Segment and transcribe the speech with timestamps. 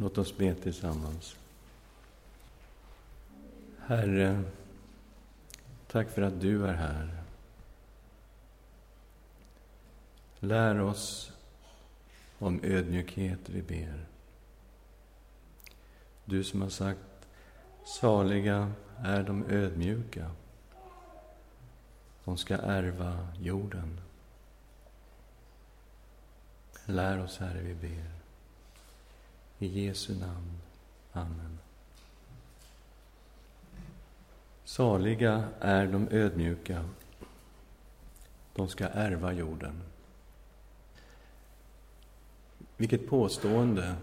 [0.00, 1.36] Låt oss be tillsammans.
[3.86, 4.42] Herre,
[5.86, 7.22] tack för att du är här.
[10.40, 11.32] Lär oss
[12.38, 14.06] om ödmjukhet, vi ber.
[16.24, 17.28] Du som har sagt
[17.84, 20.30] saliga är de ödmjuka.
[22.24, 24.00] De ska ärva jorden.
[26.84, 28.17] Lär oss, Herre, vi ber.
[29.58, 30.60] I Jesu namn.
[31.12, 31.58] Amen.
[34.64, 36.84] Saliga är de ödmjuka.
[38.54, 39.82] De ska ärva jorden.
[42.76, 43.94] Vilket påstående!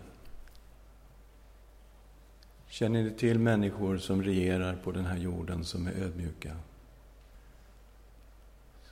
[2.67, 6.55] Känner ni till människor som regerar på den här jorden som är ödmjuka?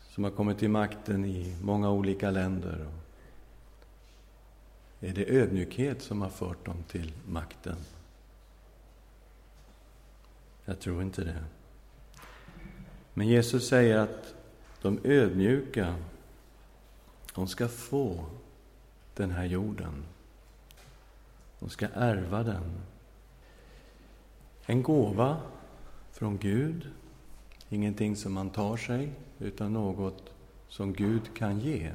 [0.10, 2.88] Som har kommit till makten i många olika länder.
[5.04, 7.76] Är det ödmjukhet som har fört dem till makten?
[10.66, 11.44] Jag tror inte det.
[13.14, 14.36] Men Jesus säger att
[14.82, 15.96] de ödmjuka,
[17.36, 18.26] de ska få
[19.16, 20.06] den här jorden.
[21.60, 22.72] De ska ärva den.
[24.66, 25.42] En gåva
[26.12, 26.90] från Gud,
[27.70, 30.34] ingenting som man tar sig, utan något
[30.68, 31.92] som Gud kan ge.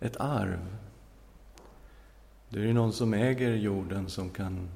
[0.00, 0.83] Ett arv.
[2.54, 4.68] Det är ju någon som äger jorden som kan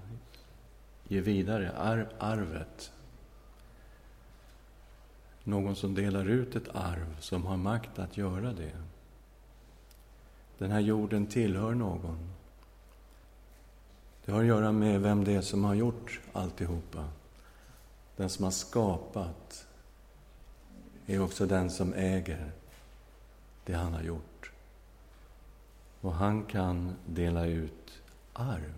[1.09, 2.93] ge vidare arv, arvet.
[5.45, 8.73] Någon som delar ut ett arv, som har makt att göra det.
[10.59, 12.19] Den här jorden tillhör någon.
[14.25, 17.05] Det har att göra med vem det är som har gjort alltihopa.
[18.17, 19.67] Den som har skapat
[21.07, 22.53] är också den som äger
[23.65, 24.28] det han har gjort.
[26.01, 28.75] Och han kan dela ut arv.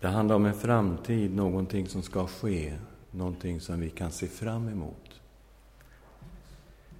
[0.00, 2.78] Det handlar om en framtid, någonting som ska ske,
[3.10, 5.20] någonting som vi kan se fram emot.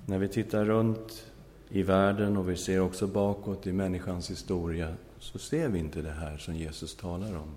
[0.07, 1.25] När vi tittar runt
[1.69, 6.11] i världen och vi ser också bakåt i människans historia så ser vi inte det
[6.11, 7.55] här som Jesus talar om.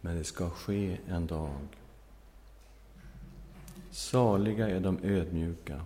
[0.00, 1.68] Men det ska ske en dag.
[3.90, 5.80] Saliga är de ödmjuka.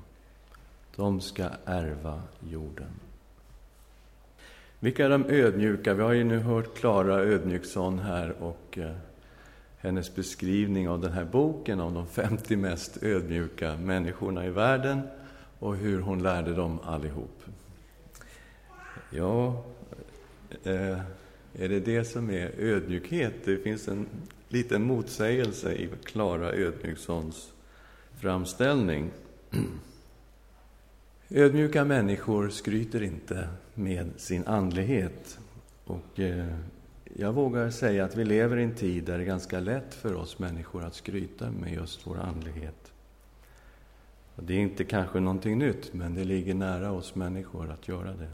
[0.97, 2.91] De ska ärva jorden.
[4.81, 5.95] Vilka är de ödmjuka?
[5.95, 8.97] Vi har ju nu hört Klara Ödmjuksson här och eh,
[9.79, 15.01] hennes beskrivning av den här boken om de 50 mest ödmjuka människorna i världen
[15.59, 17.43] och hur hon lärde dem allihop.
[19.11, 19.65] Ja,
[20.65, 20.99] eh,
[21.55, 23.35] är det det som är ödmjukhet?
[23.45, 24.07] Det finns en
[24.49, 27.53] liten motsägelse i Klara Ödmjukssons
[28.21, 29.11] framställning.
[31.31, 35.39] Ödmjuka människor skryter inte med sin andlighet.
[35.85, 36.55] Och eh,
[37.15, 40.15] jag vågar säga att vi lever i en tid där det är ganska lätt för
[40.15, 42.93] oss människor att skryta med just vår andlighet.
[44.37, 48.13] Och det är inte kanske någonting nytt, men det ligger nära oss människor att göra
[48.13, 48.31] det.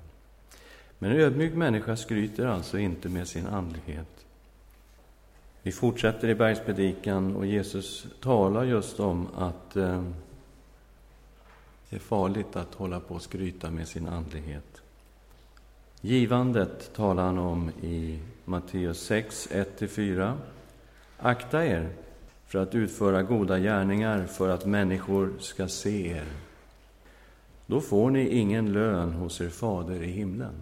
[0.99, 4.27] Men en ödmjuk människa skryter alltså inte med sin andlighet.
[5.63, 10.05] Vi fortsätter i bergspredikan och Jesus talar just om att eh,
[11.91, 14.83] det är farligt att hålla på och skryta med sin andlighet.
[16.01, 20.35] Givandet talar han om i Matteus 6, 1-4.
[21.19, 21.89] Akta er
[22.47, 26.25] för att utföra goda gärningar för att människor ska se er.
[27.67, 30.55] Då får ni ingen lön hos er fader i himlen.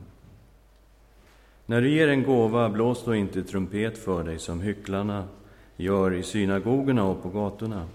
[1.66, 5.28] När du ger en gåva, blås då inte trumpet för dig som hycklarna
[5.76, 7.88] gör i synagogorna och på gatorna,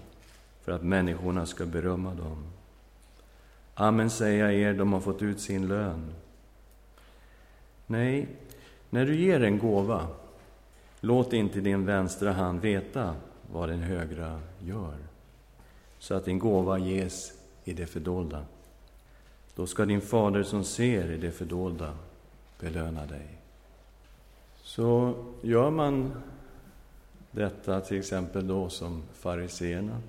[0.62, 2.53] för att människorna ska berömma dem.
[3.74, 6.12] Amen säger jag er, de har fått ut sin lön.
[7.86, 8.28] Nej,
[8.90, 10.06] när du ger en gåva,
[11.00, 13.14] låt inte din vänstra hand veta
[13.52, 14.96] vad den högra gör,
[15.98, 17.32] så att din gåva ges
[17.64, 18.44] i det fördolda.
[19.54, 21.92] Då ska din fader som ser i det fördolda
[22.60, 23.28] belöna dig.
[24.62, 26.22] Så gör man
[27.30, 30.00] detta till exempel då som fariseerna.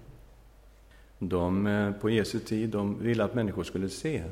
[1.29, 4.23] De eh, på Jesu tid de ville att människor skulle se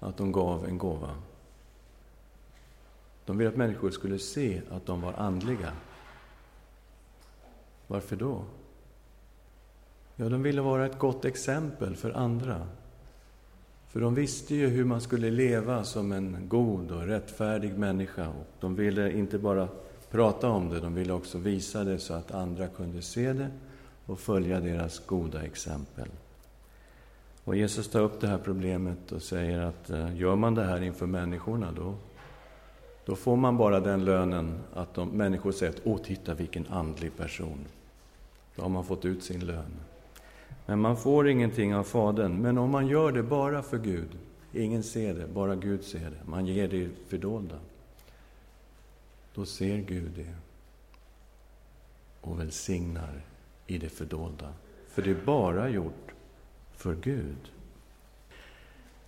[0.00, 1.10] att de gav en gåva.
[3.24, 5.72] De ville att människor skulle se att de var andliga.
[7.86, 8.44] Varför då?
[10.16, 12.66] Ja, de ville vara ett gott exempel för andra.
[13.88, 18.28] För de visste ju hur man skulle leva som en god och rättfärdig människa.
[18.28, 19.68] Och de ville inte bara
[20.10, 23.50] prata om det, de ville också visa det så att andra kunde se det
[24.06, 26.08] och följa deras goda exempel.
[27.44, 30.82] Och Jesus tar upp det här problemet och säger att eh, gör man det här
[30.82, 31.94] inför människorna, då
[33.04, 37.16] Då får man bara den lönen att de, människor säger att åh, titta vilken andlig
[37.16, 37.64] person.
[38.56, 39.72] Då har man fått ut sin lön.
[40.66, 42.42] Men man får ingenting av Fadern.
[42.42, 44.08] Men om man gör det bara för Gud,
[44.52, 47.58] ingen ser det, bara Gud ser det, man ger det fördolda,
[49.34, 50.34] då ser Gud det
[52.20, 53.22] och välsignar
[53.72, 54.52] i det fördolda.
[54.88, 56.12] För det är bara gjort
[56.76, 57.52] för Gud.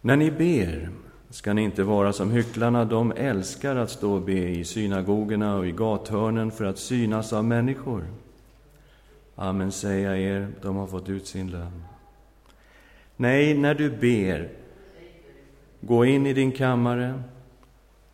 [0.00, 0.90] När ni ber
[1.31, 2.84] ska ni inte vara som hycklarna.
[2.84, 7.44] De älskar att stå och be i synagogorna och i gathörnen för att synas av
[7.44, 8.05] människor.
[9.34, 11.84] Amen, säger jag er, de har fått ut sin lön.
[13.17, 14.49] Nej, när du ber,
[15.81, 17.22] gå in i din kammare,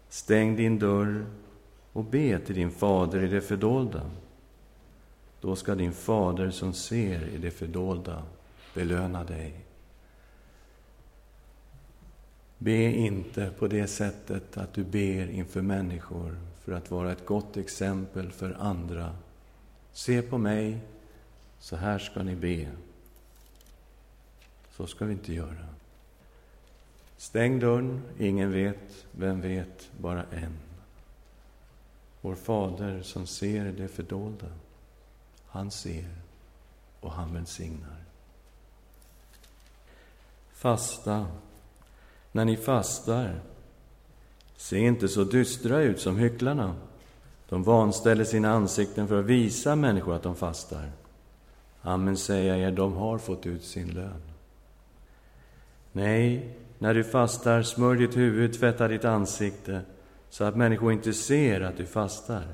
[0.09, 1.27] stäng din dörr
[1.93, 4.03] och be till din fader i det fördolda.
[5.41, 8.23] Då ska din fader som ser i det fördolda
[8.75, 9.55] belöna dig.
[12.59, 17.57] Be inte på det sättet att du ber inför människor för att vara ett gott
[17.57, 19.17] exempel för andra.
[19.93, 20.79] Se på mig,
[21.59, 22.69] så här ska ni be.
[24.77, 25.67] Så ska vi inte göra.
[27.17, 30.59] Stäng dörren, ingen vet, vem vet, bara en.
[32.21, 34.47] Vår Fader som ser det fördolda,
[35.51, 36.09] han ser
[37.01, 37.97] och han välsignar.
[40.53, 41.27] Fasta.
[42.33, 43.41] När ni fastar,
[44.57, 46.75] se inte så dystra ut som hycklarna.
[47.49, 50.91] De vanställer sina ansikten för att visa människor att de fastar.
[51.83, 54.23] Amen säger jag er, de har fått ut sin lön.
[55.93, 59.81] Nej, när du fastar, smörj ditt huvud, tvätta ditt ansikte
[60.31, 62.45] så att människor inte ser att du fastar,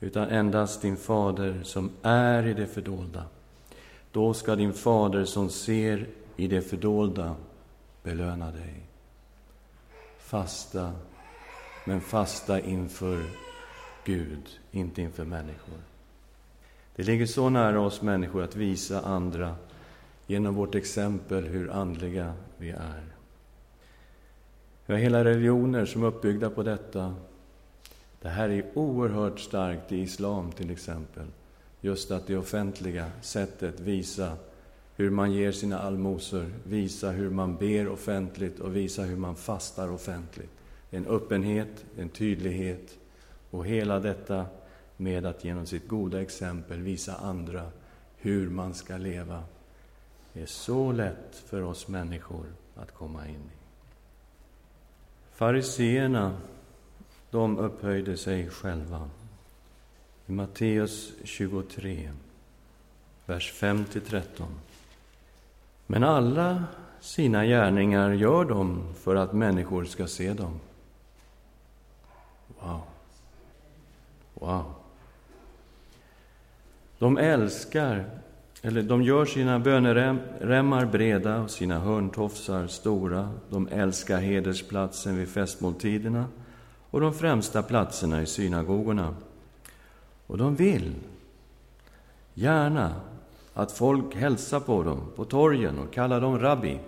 [0.00, 3.24] utan endast din fader som är i det fördolda.
[4.12, 6.06] Då ska din fader som ser
[6.36, 7.36] i det fördolda
[8.02, 8.86] belöna dig.
[10.18, 10.92] Fasta,
[11.84, 13.24] men fasta inför
[14.04, 15.78] Gud, inte inför människor.
[16.96, 19.54] Det ligger så nära oss människor att visa andra
[20.26, 23.04] genom vårt exempel hur andliga vi är.
[24.86, 27.14] Vi har hela religioner som är uppbyggda på detta.
[28.22, 31.26] Det här är oerhört starkt i islam till exempel.
[31.80, 34.36] Just att det offentliga sättet visa
[34.96, 39.90] hur man ger sina allmosor, visa hur man ber offentligt och visa hur man fastar
[39.90, 40.50] offentligt.
[40.90, 42.98] En öppenhet, en tydlighet
[43.50, 44.46] och hela detta
[44.96, 47.70] med att genom sitt goda exempel visa andra
[48.16, 49.42] hur man ska leva.
[50.32, 52.46] Det är så lätt för oss människor
[52.76, 53.60] att komma in i.
[55.32, 56.36] Fariseerna,
[57.30, 59.08] de upphöjde sig själva.
[60.26, 62.10] I Matteus 23,
[63.26, 64.22] vers 5-13.
[65.86, 66.64] Men alla
[67.00, 70.60] sina gärningar gör de för att människor ska se dem.
[72.60, 72.80] Wow.
[74.34, 74.74] Wow.
[76.98, 78.10] De älskar,
[78.62, 83.30] eller de gör sina böneremmar breda och sina hörntofsar stora.
[83.50, 86.26] De älskar hedersplatsen vid festmåltiderna
[86.90, 89.14] och de främsta platserna i synagogorna.
[90.26, 90.94] Och de vill
[92.34, 92.94] gärna
[93.54, 96.78] att folk hälsar på dem på torgen och kallar dem rabbi.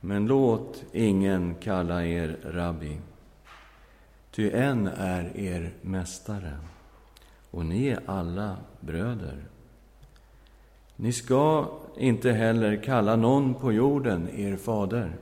[0.00, 2.98] Men låt ingen kalla er rabbi,
[4.30, 6.58] ty en är er mästare
[7.50, 9.44] och ni är alla bröder.
[10.96, 15.16] Ni ska inte heller kalla någon på jorden er fader,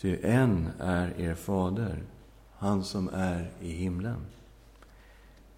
[0.00, 2.02] ty en är er fader,
[2.56, 4.26] han som är i himlen.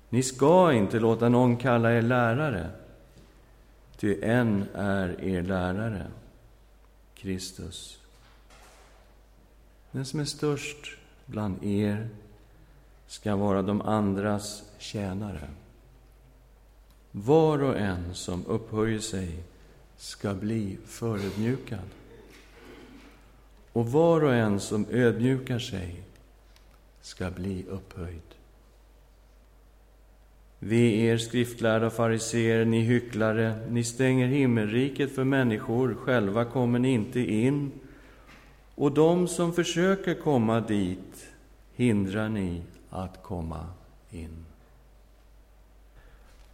[0.08, 2.70] Ni ska inte låta någon kalla er lärare,
[3.96, 6.06] ty en är er lärare,
[7.14, 7.98] Kristus.
[9.90, 12.08] Den som är störst bland er
[13.06, 15.48] ska vara de andras tjänare.
[17.10, 19.42] Var och en som upphöjer sig
[19.96, 21.99] ska bli förödmjukad.
[23.72, 26.02] Och var och en som ödmjukar sig
[27.00, 28.20] ska bli upphöjd.
[30.58, 37.20] Ve er skriftlärda fariseer, ni hycklare, ni stänger himmelriket för människor, själva kommer ni inte
[37.20, 37.72] in,
[38.74, 41.28] och de som försöker komma dit
[41.74, 43.66] hindrar ni att komma
[44.10, 44.44] in.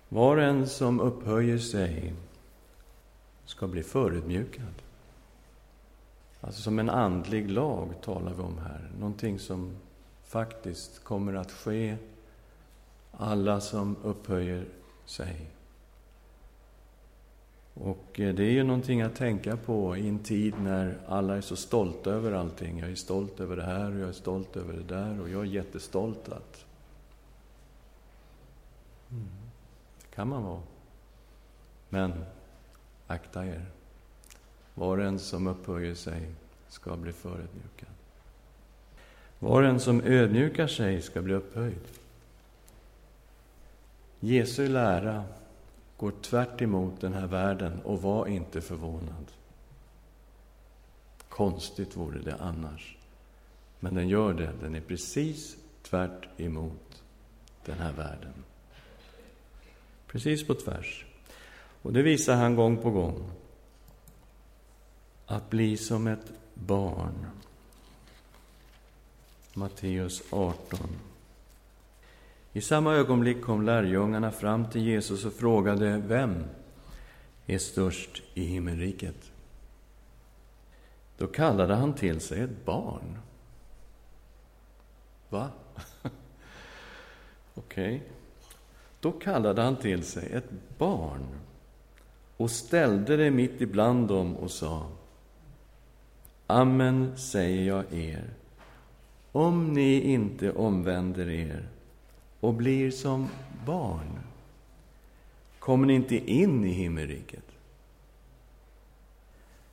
[0.09, 2.13] Var och en som upphöjer sig
[3.45, 4.86] ska bli förödmjukad.
[6.47, 9.77] Alltså som en andlig lag talar vi om här, någonting som
[10.25, 11.97] faktiskt kommer att ske
[13.13, 14.67] alla som upphöjer
[15.05, 15.51] sig.
[17.75, 21.41] Och eh, det är ju någonting att tänka på i en tid när alla är
[21.41, 22.79] så stolta över allting.
[22.79, 25.41] Jag är stolt över det här och jag är stolt över det där och jag
[25.41, 26.65] är jättestolt att...
[29.11, 29.29] Mm.
[30.01, 30.63] Det kan man vara.
[31.89, 32.25] Men
[33.07, 33.76] akta er.
[34.79, 36.31] Var och en som upphöjer sig
[36.69, 37.89] ska bli förödmjukad.
[39.39, 41.81] Var och en som ödmjukar sig ska bli upphöjd.
[44.21, 45.25] Jesu lära
[45.97, 49.27] går tvärt emot den här världen och var inte förvånad.
[51.29, 52.97] Konstigt vore det annars.
[53.81, 54.53] Men den gör det.
[54.61, 57.03] Den är precis tvärt emot
[57.65, 58.33] den här världen.
[60.07, 61.05] Precis på tvärs.
[61.83, 63.31] Och det visar han gång på gång.
[65.27, 67.27] Att bli som ett barn.
[69.55, 70.79] Matteus 18.
[72.53, 76.45] I samma ögonblick kom lärjungarna fram till Jesus och frågade vem
[77.47, 79.33] är störst i himmelriket.
[81.19, 83.19] Då kallade han till sig ett barn.
[85.29, 85.51] Va?
[87.55, 87.97] Okej.
[87.97, 88.01] Okay.
[89.01, 91.27] Då kallade han till sig ett barn
[92.37, 94.87] och ställde det mitt ibland dem och sa
[96.47, 98.25] Amen säger jag er,
[99.33, 101.69] om ni inte omvänder er
[102.41, 103.29] och blir som
[103.67, 104.19] barn
[105.67, 107.45] kommer ni inte in i himmelriket.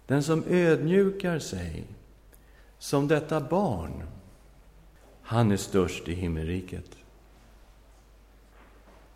[0.05, 1.83] Den som ödmjukar sig
[2.77, 4.03] som detta barn,
[5.21, 6.97] han är störst i himmelriket.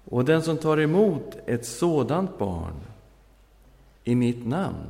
[0.05, 2.75] Och den som tar emot ett sådant barn
[4.03, 4.87] i mitt namn,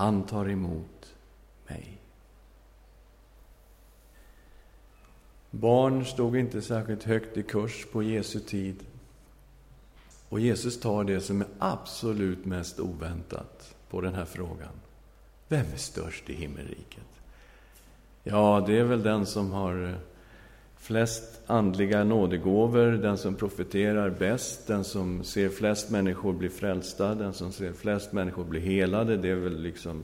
[0.00, 1.14] han tar emot
[1.66, 1.98] mig.
[5.50, 8.76] Barn stod inte särskilt högt i kurs på Jesu tid.
[10.28, 14.72] Och Jesus tar det som är absolut mest oväntat på den här frågan.
[15.48, 17.08] Vem är störst i himmelriket?
[18.22, 19.94] Ja, det är väl den som har eh,
[20.80, 27.32] flest andliga nådegåvor, den som profeterar bäst, den som ser flest människor bli frälsta, den
[27.32, 29.16] som ser flest människor bli helade.
[29.16, 30.02] Det är väl liksom...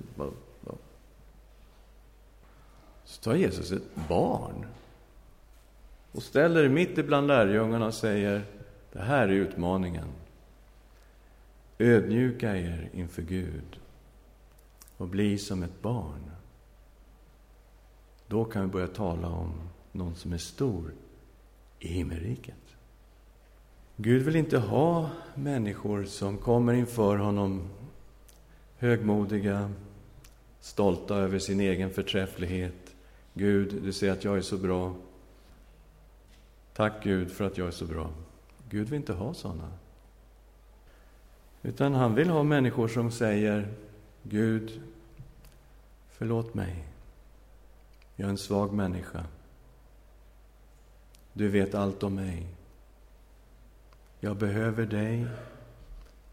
[3.05, 4.67] Så tar Jesus ett barn
[6.13, 8.43] och ställer det mitt ibland lärjungarna och säger
[8.93, 10.09] det här är utmaningen.
[11.79, 13.81] Ödmjuka er inför Gud
[14.97, 16.31] och bli som ett barn.
[18.27, 20.93] Då kan vi börja tala om någon som är stor
[21.79, 22.55] i himmelriket.
[23.97, 27.69] Gud vill inte ha människor som kommer inför honom
[28.79, 29.71] högmodiga,
[30.61, 32.95] stolta över sin egen förträfflighet.
[33.35, 34.95] Gud, du ser att jag är så bra.
[36.75, 38.11] Tack Gud för att jag är så bra.
[38.69, 39.73] Gud vill inte ha sådana.
[41.63, 43.69] Utan han vill ha människor som säger
[44.23, 44.81] Gud,
[46.11, 46.85] förlåt mig.
[48.17, 49.25] Jag är en svag människa.
[51.37, 52.47] Du vet allt om mig.
[54.21, 55.27] Jag behöver dig.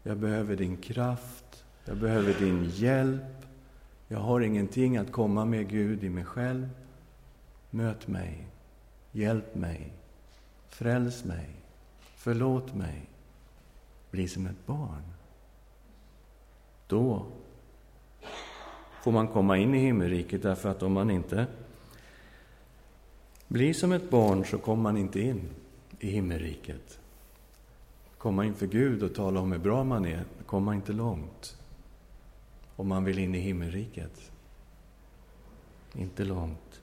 [0.02, 1.64] Jag behöver din kraft.
[1.84, 3.46] Jag behöver din hjälp.
[4.08, 6.68] Jag har ingenting att komma med, Gud, i mig själv.
[7.70, 8.46] Möt mig.
[9.12, 9.92] Hjälp mig.
[10.68, 11.48] Fräls mig.
[12.16, 13.08] Förlåt mig.
[14.10, 15.02] Bli som ett barn.
[16.86, 17.26] Då
[19.02, 21.46] får man komma in i himmelriket, därför att om man inte
[23.48, 25.48] blir som ett barn så kommer man inte in
[26.00, 26.98] i himmelriket.
[28.18, 31.56] Komma inför Gud och tala om hur bra man är, kommer man inte långt.
[32.76, 34.30] Om man vill in i himmelriket.
[35.94, 36.80] Inte långt.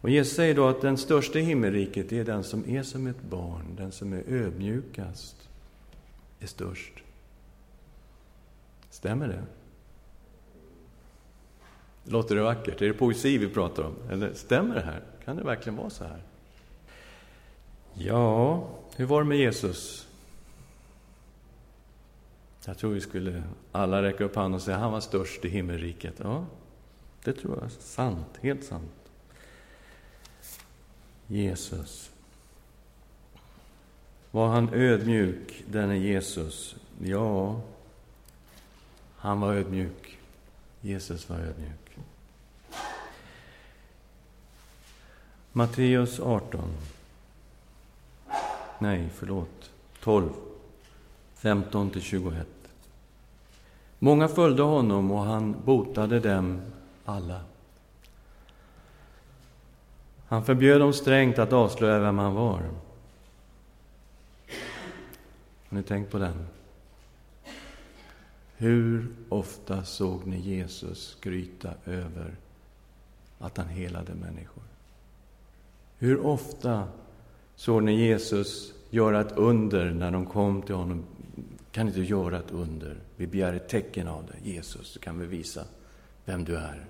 [0.00, 3.22] Och Jesus säger då att den största i himmelriket är den som är som ett
[3.22, 5.48] barn, den som är ödmjukast,
[6.40, 6.92] är störst.
[8.90, 9.42] Stämmer det?
[12.08, 12.82] Låter det vackert?
[12.82, 13.94] Är det poesi vi pratar om?
[14.10, 15.02] Eller stämmer det här?
[15.24, 16.22] Kan det verkligen vara så här?
[17.94, 20.08] Ja, hur var det med Jesus?
[22.64, 25.48] Jag tror vi skulle alla räcka upp handen och säga att han var störst i
[25.48, 26.14] himmelriket.
[26.18, 26.46] Ja,
[27.24, 29.10] det tror jag är sant, helt sant.
[31.26, 32.10] Jesus.
[34.30, 36.76] Var han ödmjuk, denne Jesus?
[37.02, 37.60] Ja,
[39.16, 40.18] han var ödmjuk.
[40.80, 41.87] Jesus var ödmjuk.
[45.58, 46.60] Matteus 18.
[48.78, 49.70] Nej, förlåt.
[50.00, 50.30] 12.
[51.40, 52.44] 15-21.
[53.98, 56.60] Många följde honom och han botade dem
[57.04, 57.40] alla.
[60.28, 62.60] Han förbjöd dem strängt att avslöja vem han var.
[65.68, 66.46] Har ni tänkt på den?
[68.56, 72.34] Hur ofta såg ni Jesus skryta över
[73.38, 74.77] att han helade människor?
[75.98, 76.88] Hur ofta
[77.54, 81.04] såg ni Jesus göra ett under när de kom till honom?
[81.70, 83.00] Kan inte göra ett under?
[83.16, 85.64] Vi begär ett tecken av dig, Jesus, så kan vi visa
[86.24, 86.84] vem du är.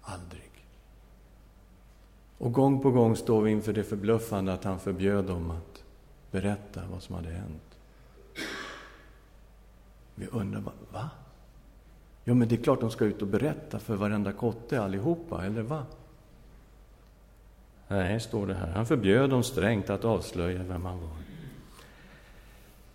[0.00, 0.50] Aldrig.
[2.38, 5.84] Och gång på gång står vi inför det förbluffande att han förbjöd dem att
[6.30, 7.78] berätta vad som hade hänt.
[10.14, 10.60] Vi undrar,
[10.92, 11.10] va?
[12.24, 15.62] Ja, men det är klart de ska ut och berätta för varenda kotte allihopa, eller
[15.62, 15.86] va?
[17.88, 18.68] Nej, står det här.
[18.68, 21.10] Han förbjöd dem strängt att avslöja vem han var.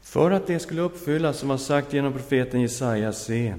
[0.02, 3.56] För att det skulle uppfyllas som var sagt genom profeten Jesaja, se,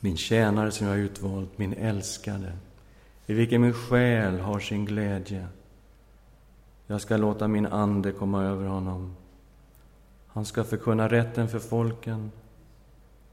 [0.00, 2.52] min tjänare som jag har utvalt, min älskade,
[3.26, 5.46] i vilken min själ har sin glädje.
[6.86, 9.16] Jag ska låta min ande komma över honom.
[10.26, 12.30] Han ska förkunna rätten för folken.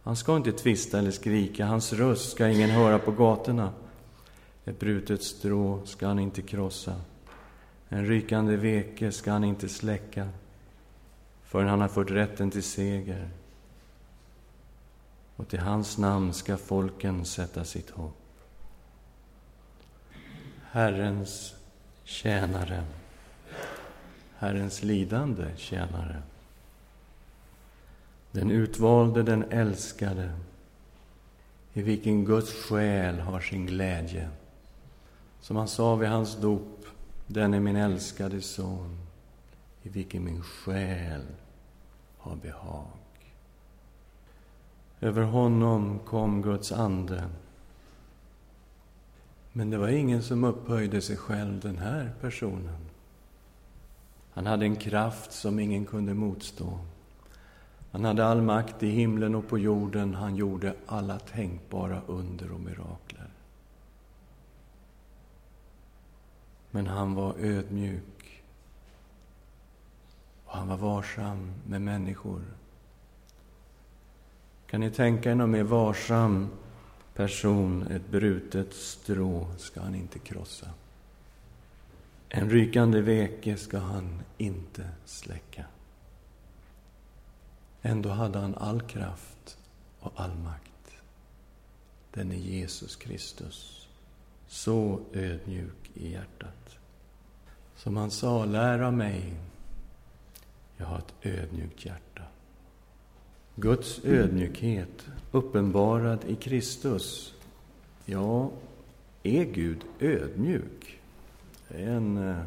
[0.03, 3.71] Han ska inte tvista eller skrika, hans röst ska ingen höra på gatorna.
[4.67, 7.01] Ett brutet strå ska han inte krossa,
[7.89, 10.29] en rykande veke ska han inte släcka
[11.43, 13.29] förrän han har fört rätten till seger.
[15.35, 18.17] Och till hans namn ska folken sätta sitt hopp.
[20.71, 21.55] Herrens
[22.03, 22.83] tjänare,
[24.37, 26.21] Herrens lidande tjänare.
[28.31, 30.31] Den utvalde, den älskade,
[31.73, 34.29] i vilken Guds själ har sin glädje.
[35.47, 36.85] Som han sa vid hans dop,
[37.27, 38.97] den är min älskade son,
[39.83, 41.21] i vilken min själ
[42.17, 42.87] har behag.
[44.99, 47.23] Över honom kom Guds ande.
[49.53, 52.85] Men det var ingen som upphöjde sig själv, den här personen.
[54.31, 56.79] Han hade en kraft som ingen kunde motstå.
[57.91, 60.13] Han hade all makt i himlen och på jorden.
[60.13, 63.36] Han gjorde alla tänkbara under och mirakler.
[66.71, 68.43] Men han var ödmjuk.
[70.45, 72.41] Och han var varsam med människor.
[74.67, 76.49] Kan ni tänka er någon mer varsam
[77.13, 77.87] person?
[77.87, 80.67] Ett brutet strå ska han inte krossa.
[82.29, 85.65] En rykande veke ska han inte släcka.
[87.81, 89.57] Ändå hade han all kraft
[89.99, 90.97] och all makt.
[92.13, 93.87] Den är Jesus Kristus,
[94.47, 96.77] så ödmjuk i hjärtat.
[97.75, 99.33] Som han sa, lär av mig,
[100.77, 102.23] jag har ett ödmjukt hjärta.
[103.55, 107.33] Guds ödmjukhet uppenbarad i Kristus.
[108.05, 108.51] Ja,
[109.23, 110.99] är Gud ödmjuk?
[111.67, 112.43] Det är en eh,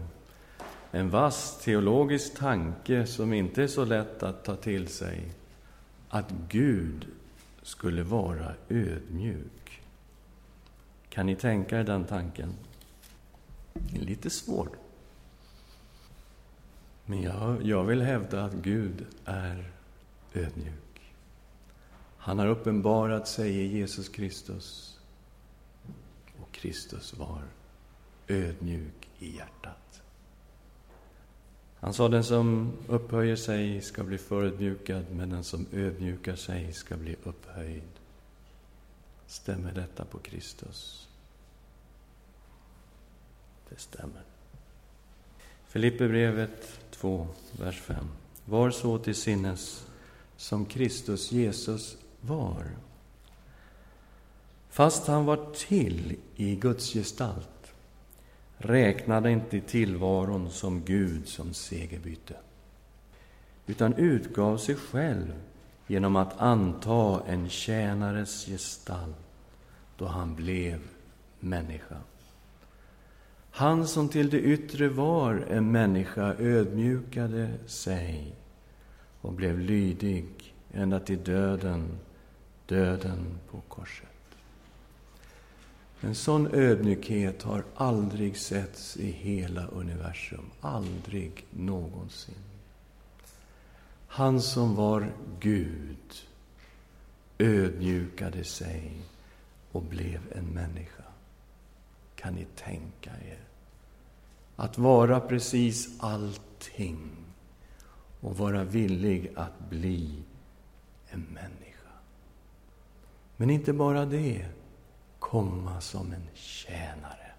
[0.90, 5.22] en vass teologisk tanke som inte är så lätt att ta till sig.
[6.08, 7.06] Att Gud
[7.62, 9.82] skulle vara ödmjuk.
[11.08, 12.54] Kan ni tänka er den tanken?
[13.72, 14.68] Det är lite svår.
[17.06, 19.72] Men jag, jag vill hävda att Gud är
[20.34, 21.14] ödmjuk.
[22.16, 24.98] Han har uppenbarat sig i Jesus Kristus.
[26.40, 27.42] Och Kristus var
[28.28, 30.02] ödmjuk i hjärtat.
[31.80, 36.96] Han sa, den som upphöjer sig ska bli förödmjukad, men den som ödmjukar sig ska
[36.96, 37.82] bli upphöjd.
[39.26, 41.08] Stämmer detta på Kristus?
[43.70, 44.22] Det stämmer.
[45.66, 47.28] Filipperbrevet 2,
[47.58, 48.04] vers 5.
[48.44, 49.86] Var så till sinnes
[50.36, 52.66] som Kristus Jesus var.
[54.70, 57.72] Fast han var till i Guds gestalt
[58.58, 62.36] räknade inte tillvaron som Gud som segerbyte
[63.66, 65.32] utan utgav sig själv
[65.86, 69.16] genom att anta en tjänares gestalt
[69.96, 70.80] då han blev
[71.40, 71.96] människa.
[73.50, 78.34] Han som till det yttre var en människa ödmjukade sig
[79.20, 81.98] och blev lydig ända till döden,
[82.66, 84.06] döden på korset.
[86.00, 90.50] En sån ödmjukhet har aldrig setts i hela universum.
[90.60, 92.34] Aldrig någonsin.
[94.06, 96.24] Han som var Gud
[97.38, 98.92] ödmjukade sig
[99.72, 100.99] och blev en människa.
[102.20, 103.38] Kan ni tänka er?
[104.56, 107.10] Att vara precis allting
[108.20, 110.22] och vara villig att bli
[111.08, 111.90] en människa.
[113.36, 114.46] Men inte bara det
[115.18, 117.32] komma som en tjänare.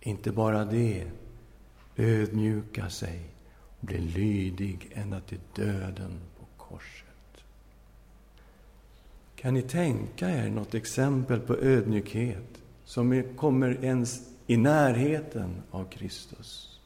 [0.00, 1.10] Inte bara det,
[1.96, 3.20] ödmjuka sig
[3.80, 7.44] och bli lydig ända till döden på korset.
[9.36, 16.80] Kan ni tänka er något exempel på ödmjukhet som kommer ens i närheten av Kristus?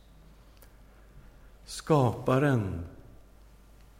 [1.65, 2.87] Skaparen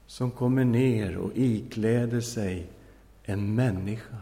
[0.07, 2.71] som kommer ner och ikläder sig
[3.23, 4.17] en människa,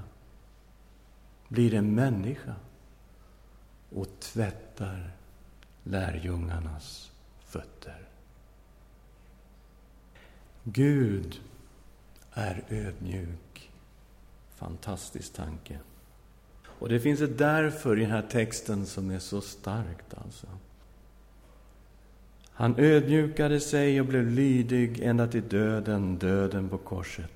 [1.48, 2.54] blir en människa
[3.90, 5.10] och tvättar
[5.82, 7.12] lärjungarnas
[7.44, 8.08] fötter.
[10.64, 11.40] Gud
[12.32, 13.70] är ödmjuk.
[14.54, 15.78] Fantastisk tanke.
[16.82, 20.14] Och det finns ett därför i den här texten som är så starkt.
[20.24, 20.46] alltså.
[22.50, 27.30] Han ödmjukade sig och blev lydig ända till döden, döden på korset.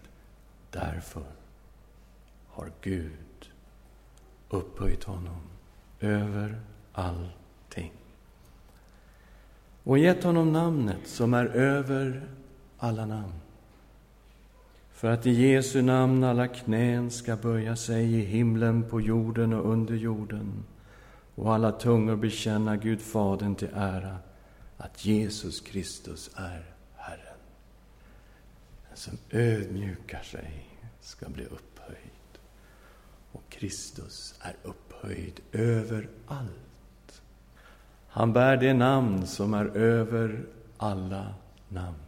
[0.70, 1.22] Därför
[2.48, 3.50] har Gud
[4.50, 5.40] upphöjt honom
[6.00, 6.60] över
[6.92, 7.92] allting
[9.82, 12.28] och gett honom namnet som är över
[12.78, 13.34] alla namn
[14.96, 19.70] för att i Jesu namn alla knän ska böja sig i himlen, på jorden och
[19.72, 20.64] under jorden
[21.34, 24.18] och alla tungor bekänna Gud Fadern till ära
[24.76, 26.64] att Jesus Kristus är
[26.96, 27.38] Herren.
[28.88, 30.68] Den som ödmjukar sig
[31.00, 32.38] ska bli upphöjd
[33.32, 37.22] och Kristus är upphöjd över allt.
[38.08, 40.44] Han bär det namn som är över
[40.76, 41.34] alla
[41.68, 41.98] namn.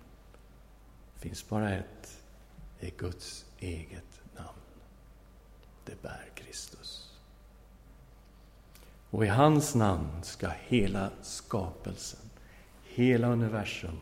[1.14, 2.18] Det finns bara ett
[2.80, 4.58] är Guds eget namn.
[5.84, 7.12] Det bär Kristus.
[9.10, 12.30] Och i hans namn ska hela skapelsen,
[12.84, 14.00] hela universum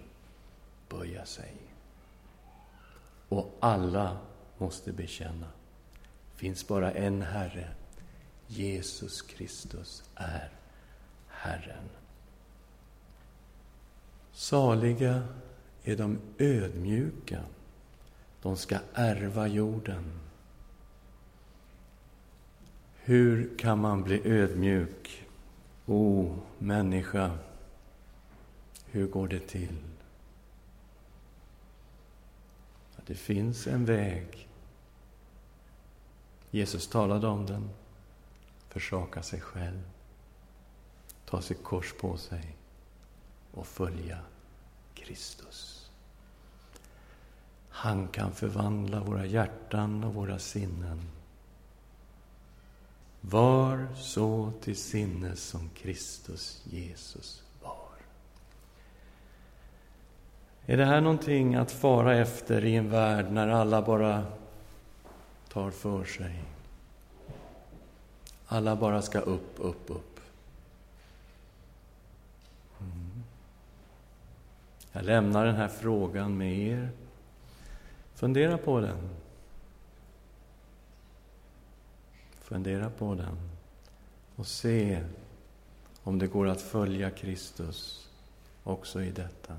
[0.89, 1.53] böja sig.
[3.29, 4.19] Och alla
[4.59, 5.47] måste bekänna,
[6.33, 7.69] det finns bara en Herre,
[8.47, 10.51] Jesus Kristus är
[11.29, 11.89] Herren.
[14.33, 15.23] Saliga
[15.85, 17.41] är de ödmjuka,
[18.43, 20.21] de ska ärva jorden.
[22.95, 25.27] Hur kan man bli ödmjuk?
[25.87, 27.39] O, oh, människa,
[28.87, 29.77] hur går det till?
[33.07, 34.49] Det finns en väg.
[36.51, 37.71] Jesus talade om den.
[38.69, 39.83] Försaka sig själv,
[41.25, 42.57] ta sitt kors på sig
[43.53, 44.19] och följa
[44.95, 45.86] Kristus.
[47.79, 51.01] Han kan förvandla våra hjärtan och våra sinnen.
[53.21, 57.89] Var så till sinnes som Kristus Jesus var.
[60.67, 64.25] Är det här någonting att fara efter i en värld när alla bara
[65.53, 66.43] tar för sig?
[68.47, 70.21] Alla bara ska upp, upp, upp.
[72.81, 73.23] Mm.
[74.93, 76.91] Jag lämnar den här frågan med er.
[78.17, 79.09] Fundera på den.
[82.41, 83.51] Fundera på den
[84.37, 85.05] och se
[86.03, 88.09] om det går att följa Kristus
[88.65, 89.57] också i detta.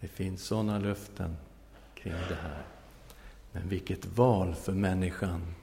[0.00, 1.36] Det finns sådana löften
[1.94, 2.62] kring det här.
[3.52, 5.54] Men vilket val för människan.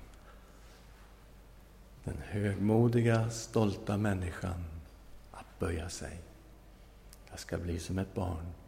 [2.03, 4.63] Den högmodiga, stolta människan
[5.31, 6.19] att böja sig.
[7.29, 8.62] Jag ska bli som ett barn.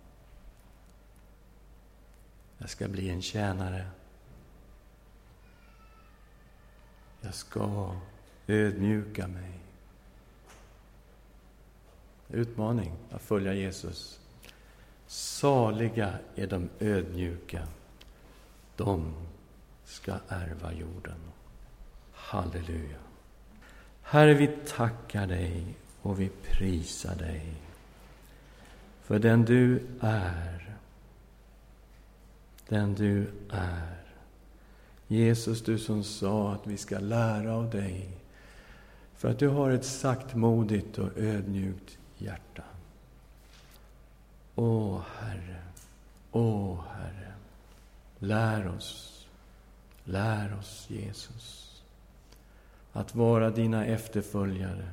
[2.57, 3.85] Jag ska bli en tjänare.
[7.21, 7.95] Jag ska
[8.47, 9.59] ödmjuka mig.
[12.29, 14.19] Utmaning att följa Jesus.
[15.07, 17.67] Saliga är de ödmjuka.
[18.75, 19.13] De
[19.85, 21.17] ska ärva jorden.
[22.13, 22.97] Halleluja.
[24.01, 27.53] Herre, vi tackar dig och vi prisar dig
[29.01, 30.75] för den du är
[32.69, 33.95] den du är.
[35.07, 38.09] Jesus, du som sa att vi ska lära av dig
[39.15, 42.63] för att du har ett saktmodigt och ödmjukt hjärta.
[44.55, 45.61] Åh, Herre,
[46.31, 47.33] åh, Herre,
[48.19, 49.27] lär oss,
[50.03, 51.83] lär oss, Jesus,
[52.93, 54.89] att vara dina efterföljare.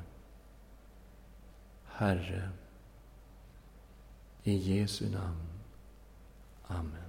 [1.85, 2.49] Herre,
[4.43, 5.47] i Jesu namn.
[6.67, 7.02] Amen.